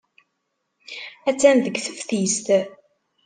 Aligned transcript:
Attan 1.29 1.57
deg 1.65 1.75
teftist. 1.85 2.47